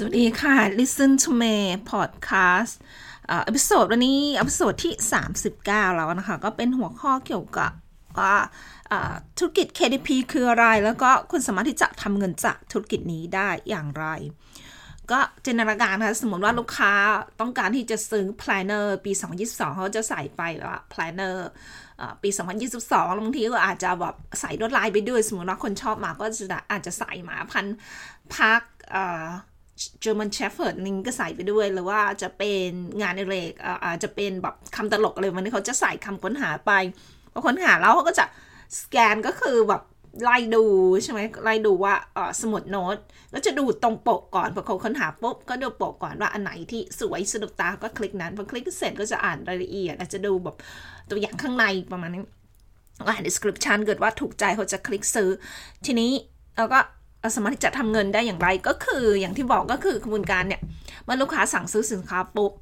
[0.00, 1.56] สวัสดีค่ะ Listen to me
[1.90, 2.74] podcast
[3.28, 4.92] episode วันนี้ episode ที่
[5.44, 7.72] 39 แล้วนะคะ ก็เป็นหัวข้อเกี่ยวกับ
[8.18, 8.34] ว่า
[9.38, 14.06] ธุรกิจ KDP คืออะไร แล้วก็คุณสามารถที่จะทำเงินจากธุรกิจนี้ได้อย่างไร
[15.10, 16.92] ก็จินตนาการค่ะสมมติว่าลูกค้า
[17.40, 19.12] ต้องการที่จะซื้อ planner ปี
[19.44, 21.36] 2022 เขาจะใส่ไปว่า planner
[22.22, 22.28] ปี
[22.76, 27.66] 2022 บางทีก็อาจจะแบบใส่ลวดลายไปด้วย สมมติว่าคนชอบหมาก็จะอาจจะใส่หมาพันธุ์
[28.36, 28.60] พัก
[30.04, 32.68] German Shepherd นึงก็ใส่ไปด้วย หรือว่าจะเป็น
[33.00, 33.52] งานในเรก
[33.84, 36.72] อาจจะเป็นแบบคำตลกอะไรวันนี้เขาจะใส่คำค้นหาไป
[37.32, 38.24] พอค้นหาแล้วเขาก็จะ
[38.80, 39.82] สแกนก็คือแบบ
[40.22, 40.64] ไล่ดู
[41.02, 41.94] ใช่ไหมไล่ดูว่า
[42.40, 42.96] สมุดโน้ต
[43.34, 50.56] ก็จะดูตรงปกก่อนพอเขาค้นหาปุ๊บก็ดูปกก่อนว่าอันไหนที่สวยสนุกตาก็คลิกนั้นพอคลิกเสร็จก็จะอ่านรายละเอียด อาจจะดูแบบ
[51.10, 52.22] ตัวอย่างข้างในประมาณนี้
[53.08, 55.28] อ่าน description เกิดว่าถูกใจเขาจะคลิกซื้อ
[55.86, 56.10] ทีนี้
[56.56, 56.80] เราก็
[57.34, 60.60] สามารถที่จะทำเงินได้อย่างไรก็คืออย่างที่บอกก็คือกระบวนการเนี่ย
[61.04, 62.52] เมื่อลูกค้าสั่งซื้อสินค้าปุ๊บ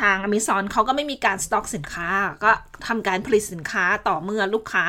[0.00, 2.08] ทาง Amazon เขาก็ไม่มีการสต็อกสินค้า
[2.44, 2.50] ก็
[2.86, 4.84] ทำการผลิตสินค้าต่อเมื่อลูกค้า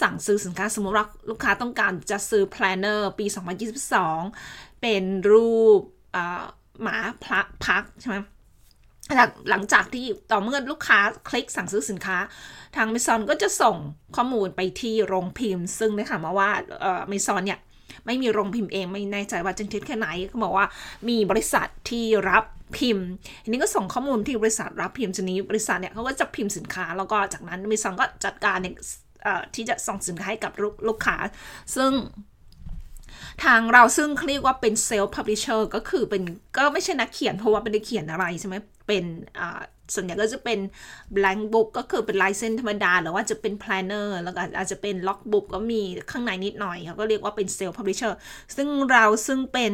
[0.00, 3.26] สั่งซื้อสินค้าสมมติว่าลูกค้าต้องการจะซื้อ planner ปี
[4.04, 5.80] 2022 เป็นรูป
[6.82, 8.16] หมาพระพักใช่ไหม
[9.50, 12.18] หลังจากที่ต่อเมื่อลูกค้าคลิกสั่งซื้อสินค้า
[12.76, 13.76] ทาง Amazon ก็จะส่ง
[14.16, 17.60] ข้อมูลไปที่โรงพิมพ์ ซึ่งได้ข่าวมาว่าเอ่อ Amazon เนี่ย
[18.06, 20.66] ไม่มีโรงพิมพ์เองไม่แน่ใจว่าจริงๆแค่ไหนเขาบอกว่า
[21.08, 22.44] มีบริษัทที่รับ
[22.78, 23.06] พิมพ์
[23.44, 28.58] ทีนี้ก็ส่งข้อมูลที่บริษัทรับพิมพ์ทีนี้บริษัทเนี่ยเขาก็จะพิมพ์สินค้า แล้วก็จากนั้นมีซังก็จัดการ
[29.54, 30.52] ที่จะส่งสินค้าให้กับ
[30.88, 31.16] ลูกค้า
[31.76, 31.92] ซึ่ง
[33.44, 36.22] ทางเราซึ่งเรียกว่าเป็น self-publisher ก็คือเป็น
[36.56, 38.54] ก็ไม่ใช่นักเขียนเพราะว่าไม่ได้เขียนอะไรใช่ไหม
[38.86, 39.04] เป็น
[39.94, 40.58] ส่วนใหญ่ก็จะเป็น
[41.16, 48.12] blank book ก็คือเป็นลายเส้นธรรมดา หรือว่าจะเป็น planner แล้วก็อาจจะเป็น logbook ก็มีข้างในนิดหน่อยเขาก็เรียกว่าเป็น self publisher
[48.56, 49.72] ซึ่งเราซึ่งเป็น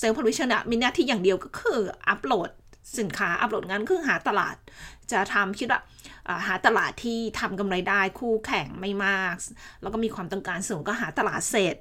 [0.00, 2.50] self publisher เนี่ยมีหน้าที่อย่างเดียวก็คืออัปโหลด
[2.98, 4.56] สินค้าอัปโหลดงานคือหาตลาด
[5.12, 5.82] จะทำคิดว่า
[6.46, 9.34] หาตลาดที่ทำกำไรได้คู่แข่งไม่มาก
[9.82, 11.76] แล้วก็มีความต้องการสูงก็หาตลาดเสร็จ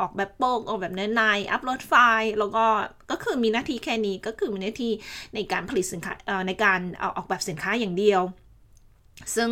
[0.00, 2.64] ออกแบบโป๊กออกแบบเนื้อในอัปโหลดไฟล์แล้วก็
[3.10, 4.92] ก็คือมีหน้าที่แค่นี้ก็คือมีหน้าที่
[5.34, 6.12] ในการผลิตสินค้า
[6.46, 6.80] ในการ
[7.16, 8.22] ออกแบบสินค้าอย่างเดียว
[9.36, 9.50] ซึ่ง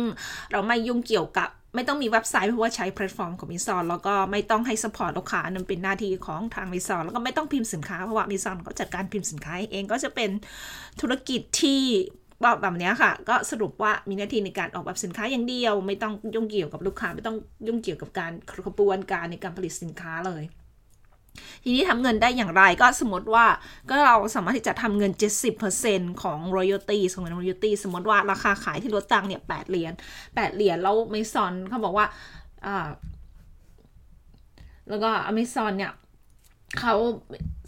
[0.51, 10.29] เราไม่ยุ่งเกี่ยวกับ ไม่ต้องมีเว็บไซต์เพราะว่าใช้แพลตฟอร์มของมิซอนแล้วก็ไม่ต้องให้ support ลูกค้านั่นเป็นหน้าที่ของทางมิซอนแล้วก็ไม่ต้องพิมพ์สินค้าเพราะว่ามิซอนเขาจัดการพิมพ์สินค้าเองก็จะเป็น
[11.01, 11.81] ธุรกิจที่
[12.43, 17.37] บอกแบบนี้ค่ะ ก็สรุปว่ามีหน้าที่ในการออกแบบสินค้าอย่างเดียว ไม่ต้องยุ่งเกี่ยวกับลูกค้าไม่ต้อง
[17.67, 20.43] ยุ่งเกี่ยวกับการกระบวนการในการผลิตสินค้าเลย
[21.63, 23.45] ทีนี้ทำเงินได้อย่างไรก็สมมติว่า
[23.89, 25.11] ก็เราสามารถที่จะทำเงิน
[25.67, 32.05] 70%ของ royalty ของเงิน royalty สมมติว่าราคาขายที่ลดตังเนี่ย8เหรียญ8เหรียญแล้วไม่ซอนเขาบอกว่า
[32.65, 32.87] อ่า
[34.89, 35.93] แล้วก็อเมซอนเนี่ย
[36.79, 36.95] เขา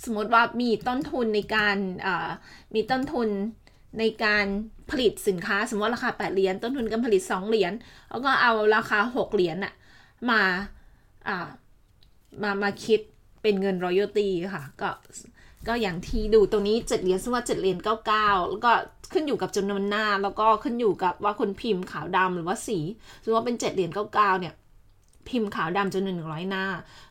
[0.06, 1.78] สมมติว่ามีต้นทุนในการ
[2.76, 3.30] มีต้นทุน
[4.00, 4.46] ในการ
[4.90, 7.74] ผลิตสินค้า สมมติว่าราคา 8 เหรียญต้นทุนการผลิต 2 เหรียญ
[8.10, 9.74] แล้วก็เอาราคา 6 เหรียญอะ
[10.30, 10.42] มา
[12.44, 13.02] มามาคิด
[13.42, 14.90] เป็นเงินรอยัลตี้ค่ะ ก็
[15.68, 18.72] ก็อย่างที่ดูตรงนี้7เหรียญซึ่งว่า7เหรียญ99แล้วก็
[19.14, 22.80] ขึ้นอยู่กับจำนวนหน้า แล้วก็ขึ้นอยู่กับว่าคนพิมพ์ขาวดำหรือว่าสี
[23.22, 24.54] สมมติว่าเป็น7เหรียญ99เนี่ย
[25.30, 26.66] พิมพ์ขาวดำจนหนึ่งร้อยหน้า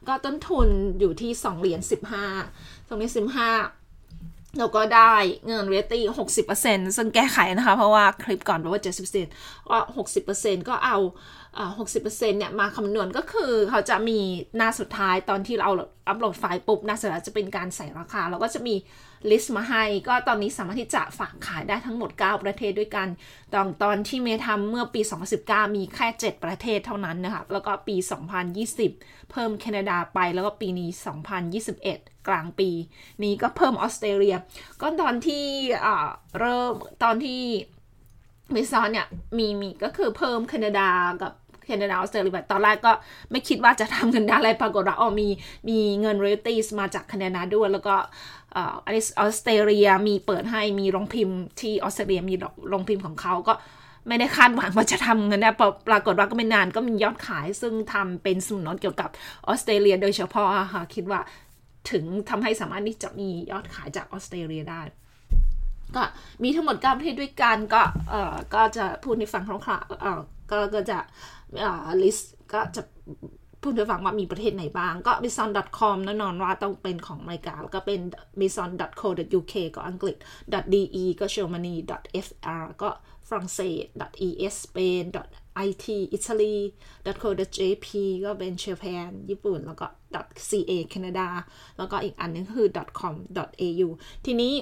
[0.08, 0.68] ก็ต้นทุน
[1.00, 1.80] อยู่ที่2เหรียญ
[2.34, 5.12] 15ตรงนี้15เราก็ได้
[5.46, 9.32] เงินเรตตี้หกสิบเปอร์เซ็นต์ซึ่งแก้ไขนะคะ เพราะว่าคลิปก่อนบอกว่าเจ็ดสิบเปอร์เซ็นต์
[9.70, 10.96] ก็หกสิบเปอร์เซ็นต์ก็เอา
[11.78, 14.18] หกสิบเปอร์เซ็นต์เนี่ยมาคำนวณก็คือเขาจะมี
[14.56, 15.70] หน้าสุดท้ายตอนที่เรา
[16.08, 18.74] อัปโหลดไฟล์ปุ๊บหน้าสุดท้ายจะเป็นการใส่ราคา แล้วก็จะมี
[19.30, 23.08] list มาให้ ก็ตอนนี้สามารถที่จะฝากขายได้ทั้งหมด 9 ประเทศด้วยกัน
[23.54, 25.00] ตอนตอนที่เมย์ทำเมื่อปี
[25.38, 27.96] 2019 มีแค่ 7 ประเทศเท่านั้นนะคะแล้วก็ปี
[28.64, 30.88] 2020 เพิ่มแคนาดาไปแล้วก็ปีนี้
[31.58, 32.70] 2021 กลางปี
[33.22, 34.36] นี้ก็เพิ่มออสเตรเลีย
[34.80, 35.44] ก็ตอนที่
[36.38, 36.72] เริ่ม
[37.02, 37.40] ตอนที่
[38.52, 39.06] เมซอนเนี่ย
[39.38, 40.88] มีมีก็คือเพิ่มแคนาดา
[41.22, 41.32] กับ
[41.70, 42.92] แคนาดาออสเตรเลียตอนแรกก็
[43.30, 45.28] ไม่คิดว่าจะทำเงินได้อะไรปรากฏว่าอ๋อมี
[45.68, 47.94] มีเงิน royalty มาจากแคนาดาด้วย แล้วก็
[48.56, 48.58] อ
[49.18, 52.34] อสเตรเลียมีเปิดให้มีโรงพิมพ์ที่ออสเตรเลียมี
[52.68, 53.54] โรงพิมพ์ของเขาก็
[54.08, 55.54] ไม่ได้คาดหวังว่าจะทำเงินนะ
[55.88, 59.10] ปรากฏว่าก็ไม่นานก็มียอดขาย ซึ่งทำเป็นสมุดเกี่ยวกับ
[59.46, 61.20] ออสเตรเลีย โดยเฉพาะค่ะคิดว่า
[61.90, 64.82] ถึงทำให้สามารถที่จะมียอดขายจากออสเตรเลียได้
[65.96, 66.02] ก็
[66.42, 69.78] มีทั้งหมด9ประเทศด้วยกันก็เอ่อก็จะพูดในฝั่งคร่า
[70.16, 70.98] วๆ ก็ก็จะ
[71.62, 72.82] อ่าลิสต์ก็จะ
[73.62, 78.00] พูดให้ฟังว่ามีประเทศไหนบ้าง ก็ amazon.com แน่นอนว่าต้องเป็นของอเมริกา แล้วก็เป็น
[78.36, 80.16] amazon.co.uk ก็อังกฤษ
[80.74, 81.74] .de ก็ germany
[82.26, 82.90] .fr ก็
[83.28, 83.84] ฝรั่งเศส
[84.46, 85.04] .es Spain
[85.66, 85.86] .it
[86.16, 86.56] Italy
[87.22, 87.88] .co.jp
[88.24, 89.86] ก็เป็น Japan ญี่ปุ่น แล้วก็
[90.48, 91.28] .ca แคนาดา
[91.78, 92.68] แล้วก็อีกอันนึงคือ
[93.00, 93.14] .com
[93.66, 93.88] .au
[94.26, 94.52] ทีนี้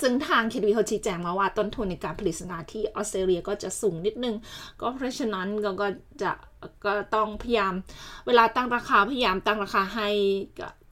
[0.00, 4.34] ซึ่งทางเคดีเขาชี้แจงมาว่าต้นทุนในการผลิตสินค้าที่ออสเตรเลียก็จะสูงนิดนึง
[4.80, 5.48] ก็เพราะฉะนั้น
[5.82, 5.88] ก็
[6.22, 6.30] จะ
[6.84, 7.74] ก็ต้องพยายาม
[8.26, 10.08] เวลาตั้งราคาพยายามตั้งราคาให้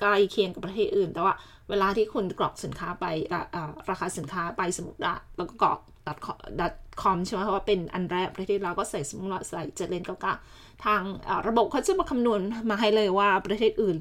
[0.01, 1.35] ใกล้เคียงกับประเทศอื่น แต่ว่า
[1.71, 3.05] เวลาที่คุณกรอกสินค้าไป
[3.91, 5.01] ราคาสินค้าไปสมมติ
[5.37, 5.81] แล้วก็กรอก
[7.03, 10.33] .com ใช่ไหมเพราะว่าเป็นอันแรกประเทศเราก็ใส่สมมติว่าใส่เจเลนก็ก็
[10.85, 11.01] ทาง
[11.49, 12.41] ระบบเขาจะมาคำนวณ
[12.71, 13.97] มาให้เลยว่าประเทศอื่น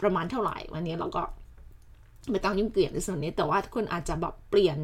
[0.00, 1.22] ประมาณเท่าไหร่วันนี้เราก็
[2.32, 4.78] ไม่ต้องยุ่งเกี่ยวในส่วนนี้ แต่ว่าคุณอาจจะแบบเปลี่ยน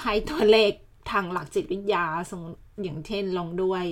[0.00, 0.72] ให้ตัวเลข
[1.10, 2.42] ทางหลักจิตวิทยาสม
[2.82, 3.84] อย่างเช่นลองด้วย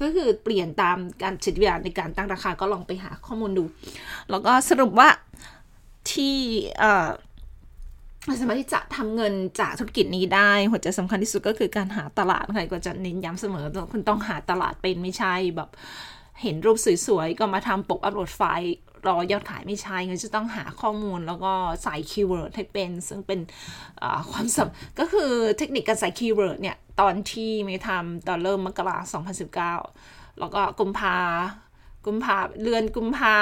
[0.00, 3.64] ก็คือเปลี่ยนตามการจิตวิทยาในการตั้งราคาก็ลองไปหาข้อมูลดู
[4.30, 5.08] แล้วก็สรุปว่า
[6.10, 6.36] ที่
[8.40, 15.68] สามารถที่จะทำเงินจากธุรกิจนี้ได้ หัวใจสำคัญที่สุดก็คือการหาตลาดใครก็จะเน้นย้ำเสมอคุณต้องหาตลาดเป็นไม่ใช่แบบ
[16.42, 16.76] เห็นรูป
[17.06, 18.76] สวยๆ ก็มาทำปกอัปโหลดไฟล์
[19.08, 21.52] รอยอดขายไม่ใช่เงินจะต้องหาข้อมูลแล้วก็
[21.82, 23.40] ใส่ keyword ให้เป็น ซึ่งเป็น
[24.30, 29.22] ความสำก็คือเทคนิคการใส่ keyword เนี่ย ตอนที่ไมีทำตอนเริ่มมกราคม
[29.80, 31.16] 2019แล้วก็กุมภา
[32.06, 33.36] กุมภาเดือนกุมภา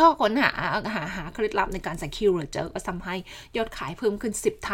[0.00, 0.50] ก็ค้นหา
[0.94, 3.14] หาหาเคล็ดลับในการใส่ keyword เจอก็ทำให้
[3.56, 4.66] ยอดขายเพิ่มขึ้น 10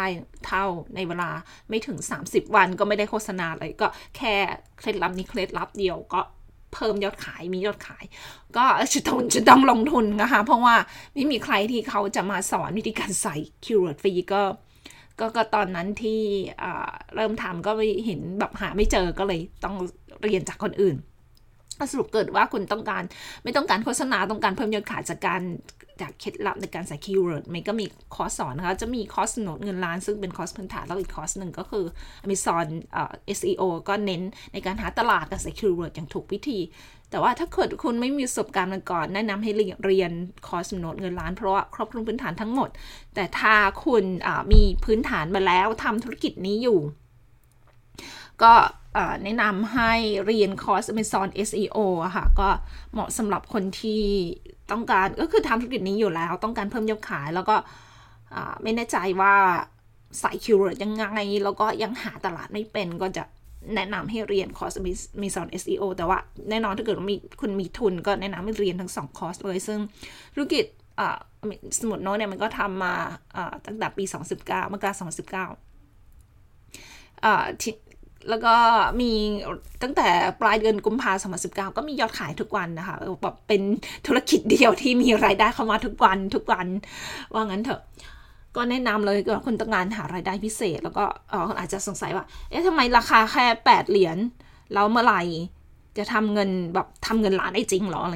[0.47, 0.65] เท่า
[0.95, 1.29] ในเวลา
[1.69, 1.97] ไม่ถึง
[2.27, 4.35] 30 วันก็ไม่ได้โฆษณาอะไรก็แค่
[4.79, 6.21] เคล็ดลับนี้เคล็ดลับเดียวก็
[6.73, 8.05] เพิ่มยอดขายมียอดขาย
[8.57, 10.75] ก็จะต้องจะต้องลงทุนนะคะเพราะว่า
[11.13, 14.41] ไม่มีใครที่เขาจะมาสอนวิธีการใส่ keyword ฟรีก็
[15.19, 16.21] ก็ก็ตอนนั้นที่
[17.15, 19.75] เริ่มทำก็ไม่เห็นแบบหาไม่เจอก็เลยต้อง
[20.23, 20.95] เรียนจากคนอื่น
[21.91, 23.03] สรุปถ้าเกิดว่าคุณต้องการ
[23.43, 25.41] ไม่ต้องการโฆษณาต้องการเพิ่มยอดขายจากการ
[26.01, 27.85] จากเคล็ดลับในการใส่ keyword มันก็มี
[28.15, 31.85] คอร์สสอนนะคะ จะมีคอร์สโน้ตเงินล้าน ซึ่งเป็นคอร์สพื้นฐานแล้วอีกคอร์สหนึ่งก็คือ
[32.25, 34.21] Amazon เอ่อ SEO ก็เน้น
[34.53, 36.59] ในการหาตลาดการใส่ keyword อย่างถูกวิธี
[37.09, 39.51] แต่ว่าถ้าเกิดคุณไม่มีประสบการณ์มาก่อน แนะนำให้
[39.85, 40.11] เรียน
[40.47, 42.69] คอร์สโน้ตเงินล้าน เพราะว่าครอบคลุมพื้นฐานทั้งหมด
[43.15, 44.03] แต่ถ้าคุณ
[44.51, 46.79] มีพื้นฐานมาแล้วทำธุรกิจนี้อยู่
[48.43, 48.53] ก็
[49.23, 49.91] แนะนำให้
[50.25, 52.49] เรียนคอร์ส Amazon SEO อะค่ะ ก็
[52.93, 54.03] เหมาะสำหรับคนที่
[54.71, 57.55] ต้องการก็คือทำธุรกิจนี้อยู่แล้ว ต้องการเพิ่มยอดขาย แล้วก็
[58.63, 59.33] ไม่แน่ใจว่า
[60.19, 61.05] ใส่ keyword ยังไง
[61.43, 63.23] แล้วก็ยังหาตลาดไม่เป็นก็จะ
[63.75, 64.73] แนะนำให้เรียนคอร์ส
[65.21, 66.17] มีสอน SEO แต่ว่า
[66.49, 69.79] แน่นอนถ้าเกิดมีคุณมีทุนก็แนะนำให้เรียนทั้งสองคอร์สเลย ซึ่ง
[70.33, 70.65] ธุรกิจ
[71.79, 72.93] สมุดโน้ตเนี่ยมันก็ทำมา
[73.65, 74.03] ตั้งแต่ปี
[74.39, 75.13] 2019มกราคม2019
[78.29, 78.53] แล้วก็
[79.01, 79.11] มี
[79.83, 80.07] ตั้งแต่
[80.41, 83.61] ปลายเดือนกุมภาพันธ์2019 ก็มียอดขายทุกวันนะคะแบบเป็น
[84.07, 86.67] ธุรกิจเดียวที่มีรายได้เข้ามาทุกวันทุกวัน
[87.33, 87.81] ว่างั้นเถอะ
[88.55, 94.17] ก็แนะนำเลยก็คุณต้องการหารายได้พิเศษ แล้วก็เอออาจจะสงสัยว่า เอ๊ะทำไมราคาแค่แปดเหรียญ
[94.73, 95.21] แล้วเมื่อไหร่
[95.97, 98.15] จะทำเงินแบบทำเงินล้านได้จริงหรออะไร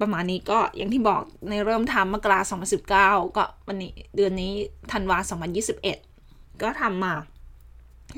[0.00, 2.40] ประมาณนี้ก็อย่างที่บอกในเริ่มทำมกรา
[2.88, 2.90] 2019
[3.36, 4.52] ก็วันนี้เดือนนี้
[4.92, 5.18] ธันวา
[5.94, 7.14] 2021 ก็ทำมา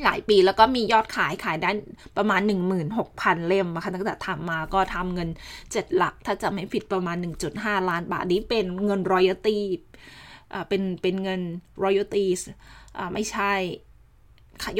[0.04, 1.70] หลายปีแล้วก็มียอดขายขายได้
[2.16, 2.40] ประมาณ
[2.94, 5.28] 16,000 เล่มนะคะตั้งแต่ทำมาก็ทำเงิน
[5.62, 7.16] 7 หลัก ถ้าจะไม่ผิดประมาณ
[7.52, 9.64] 1.5 ล้านบาทนี้เป็นเงินรอยตี้
[10.52, 11.40] อ่าเป็นเป็นเงิน
[11.82, 12.28] รอยตี้
[12.98, 13.52] อ่าไม่ใช่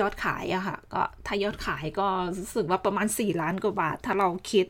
[0.00, 2.08] ยอดขายอะค่ะก็ถ้ายอดขายก็
[2.38, 4.66] รู้สึกว่าประมาณ 4 ล้านกว่าบาท ถ้าเราคิด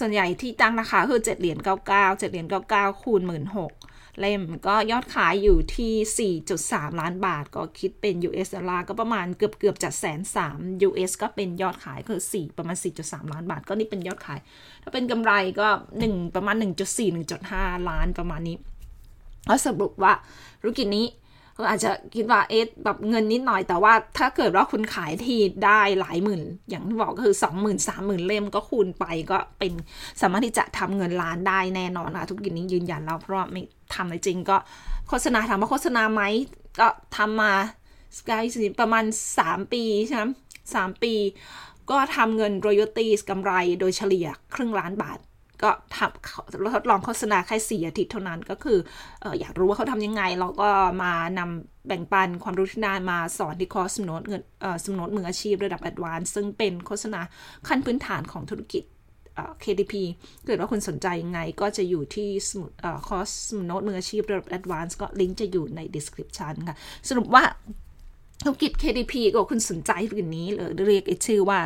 [0.00, 3.20] ส่วนใหญ่ที่ตั้งราคาคือ7เหรียญ99 7เหรียญ99 คูณ
[3.66, 10.58] 16 เล่มก็ยอดขายอยู่ที่ 4.3 ล้านบาท ก็คิดเป็น US ดอลลาร์ก็ประมาณเกือบเกือบจะแสนสาม
[10.88, 14.38] US ก็เป็นยอดขายคือ 4 ประมาณ 4.3 ล้านบาท ก็นี่เป็นยอดขาย
[14.82, 15.68] ถ้าเป็นกำไรก็
[16.02, 17.10] 1 ประมาณ 1.4
[17.46, 18.56] 1.5 ล้านประมาณนี้
[19.48, 20.12] ก็สรุปว่า
[20.60, 21.06] ธุรกิจนี้
[21.68, 29.72] อาจจะคิดว่าเอ๊ะแบบเงินนิดหน่อยแต่ว่าถ้าเกิดว่าคุณขายทีได้หลายหมื่น อย่างที่บอกก็คือสองหมื่นสามหมื่นเล่มก็คูณไปก็เป็น
[30.20, 33.62] สามารถที่จะทำเงินล้านได้แน่นอนนะทุกกินนี้ยืนยันแล้วเพราะว่าไม่
[33.94, 34.56] ทำในจริงก็
[35.08, 36.22] โฆษณาถามว่าโฆษณาไหม
[36.80, 37.52] ก็ทำมา
[38.18, 39.04] สกายสิประมาณ
[39.38, 40.24] 3 ปีใช่ไหม
[40.74, 41.14] สามปี
[41.90, 45.18] ก็ทำเงิน royalties กำไรโดยเฉลี่ยครึ่งล้านบาท
[45.62, 48.78] ก็ทำทดลองโฆษณาแค่สี่อาทิตย์เท่านั้นก็คือ
[49.22, 50.68] ออยากรู้ว่าเขาทำยังไง เราก็
[51.02, 54.42] มานำแบ่งปันความรู้ที่ได้มาสอนที่คอร์สสมุดโน้ตเงิน
[54.84, 57.20] สมุดโน้ตมืออาชีพระดับ advanced ซึ่งเป็นโฆษณา
[57.68, 58.84] ขั้นพื้นฐานของธุรกิจ
[59.64, 59.94] KDP
[60.46, 62.70] เกิดว่าคุณสนใจยังไงก็จะอยู่ที่สมุด
[63.08, 66.76] คอร์สสมุดโน้ตมืออาชีพระดับ Advanced ก็ลิงก์จะอยู่ใน description ค่ะ
[67.08, 67.42] สรุปว่า
[68.44, 71.58] ธุรกิจ KDP ก็คุณสนใจธุรกิจนี้หรือเรียกชื่อว่า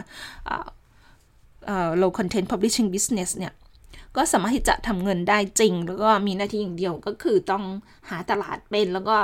[2.03, 3.53] low content publishing business เนี่ย
[4.17, 7.65] ก็สามารถที่จะทำเงินได้จริง แล้วก็มีหน้าที่อย่างเดียวก็คือต้อง
[8.11, 9.15] หาตลาดเป็น แล้วก็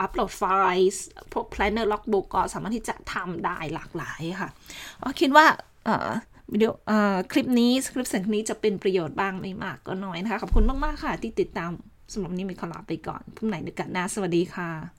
[0.00, 0.42] อัปโหลดไฟ
[0.74, 0.90] ล์
[1.32, 4.50] พวก planner logbook ก็สามารถที่จะทำได้หลากหลายค่ะ
[5.02, 5.46] ก็คิดว่า
[6.52, 6.72] วิดีโอ
[7.32, 11.70] คลิปนี้คลิปเสียงนี้จะเป็นประโยชน์บ้างไม่มากก็น้อยนะคะ ขอบคุณมาก ๆ ค่ะ ที่ติดตาม
[12.12, 14.95] สำหรับนี้มีขอลาไปก่อนพรุ่งไหนเดียวกันนะสวัสดีค่ะ